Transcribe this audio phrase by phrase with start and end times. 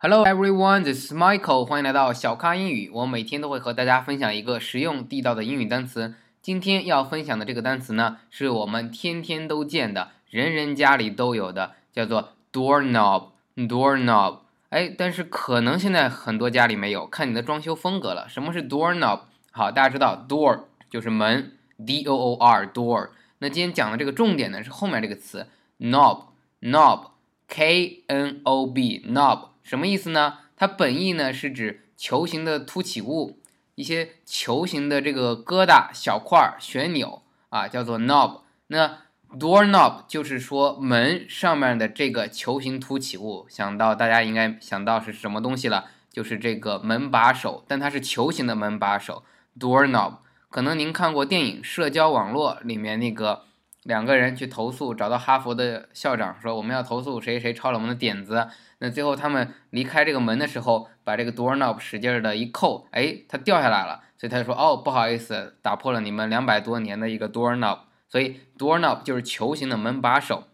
[0.00, 1.64] Hello everyone, this is Michael.
[1.64, 2.88] 欢迎来到小咖英语。
[2.94, 6.14] 我每天都会和大家分享一个实用地道的英语单词。
[6.40, 13.30] 今天要分享的这个单词呢，是我们天天都见的，人人家里都有的，叫做 doorknob。
[13.56, 14.38] doorknob。
[14.68, 18.28] 哎，但是可能现在很多家里没有，看你的装修风格了。
[18.28, 19.22] 什么是 doorknob？
[19.50, 23.08] 好，大家知道 door 就是门，d o o r door。
[23.40, 25.48] 那今天讲的这个重点呢是后面这个词
[25.80, 26.26] knob
[26.60, 27.08] knob
[27.48, 30.38] k n o b knob 什么意思呢？
[30.56, 33.38] 它本意呢是指球形的凸起物，
[33.74, 38.40] 一些球形的这个疙瘩小块旋钮啊，叫做 knob。
[38.68, 39.00] 那
[39.38, 49.22] door knob 就是说门上面的这个球形凸起物，想到大家应该想到是什么东西了，就是这个门把手，但它是球形的门把手
[49.60, 50.14] door knob。
[50.48, 53.44] 可能您看过电影《社交网络》里面那个
[53.88, 58.46] 两个人去投诉，找到哈佛的校长说我们要投诉谁谁抄了我们的点子。
[58.80, 64.04] 那最后他们离开这个门的时候，把这个 doorknob 使劲的一扣，哎，它掉下来了。
[64.18, 67.78] 所以他就说哦，不好意思，打破了你们两百多年的一个 doorknob。
[68.08, 70.44] 所以 doorknob 就是球形的门把手。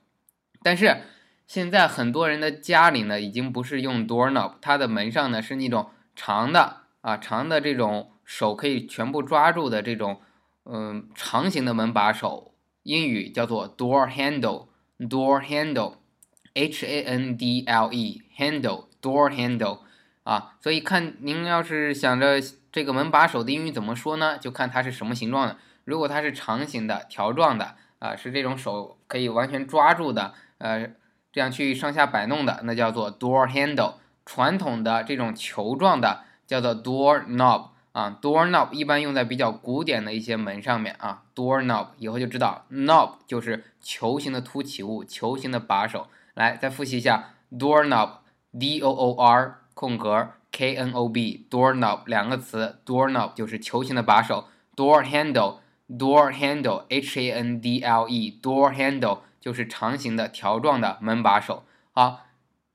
[0.63, 0.99] 但是
[1.47, 8.13] 现在很多人的家里呢，已经不是用 doorknob，它的门上呢是那种长的啊，长的这种。
[8.27, 10.19] 手可以全部抓住的这种，
[10.65, 12.54] 嗯，长形的门把手，
[12.85, 19.81] 英语叫做 door handle，door handle，h a n d l e，handle，door handle，
[20.23, 24.39] 啊，所以看您要是想着这个门把手的英语怎么说呢？
[24.39, 25.57] 就看它是什么形状的。
[25.85, 30.91] 如果它是长形的、条状的，啊，是这种手可以完全抓住的，呃，
[31.33, 33.95] 这样去上下摆弄的，那叫做 door handle。
[34.27, 37.74] 传统的这种球状的叫做 door knob。
[37.95, 41.23] 啊，doorknob 一般用在比较古典的一些门上面啊。
[41.33, 46.09] doorknob 以后就知道，knob 就是球形的凸起物，球形的把手。
[46.35, 57.79] 来，再复习一下，doorknob，d o o r 空格 k n o b，doorknob 两个词，doorknob 就是球形的把手，door handle，door handle，h a n d
[57.79, 61.63] l e，door handle 就是长形的条状的门把手。
[61.93, 62.23] 好。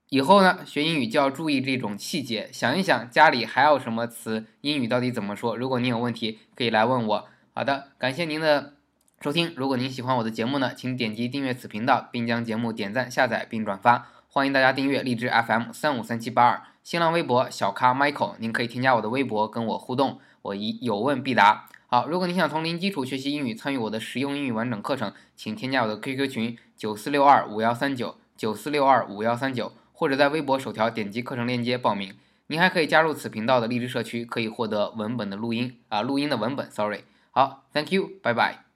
[0.09, 2.49] 以后呢，学英语就要注意这种细节。
[2.51, 5.55] 想一想，家里还有什么词，英语到底怎么说？
[5.55, 7.27] 如果您有问题，可以来问我。
[7.53, 8.73] 好的，感谢您的
[9.21, 9.53] 收听。
[9.55, 14.07] 如果您喜欢我的节目呢，请点击订阅此频道，并将节目点赞、下载并转发。
[14.27, 21.67] 欢迎大家订阅荔枝 FM 三五三七八二，新浪微博小咖 Michael，您可以添加我的微博跟我互动，我一有问必答。
[21.85, 29.71] 好，如果您想从零基础学习英语，参与我的实用英语完整课程，请添加我的 QQ 群九四六二五幺三九九四六二五幺三九。
[29.99, 32.13] 或者在微博首条点击课程链接报名，
[32.47, 37.01] 您还可以加入此频道的励志社区，可以获得文本的录音啊，录音的文本，sorry。
[37.31, 38.68] 好，Thank you，拜拜。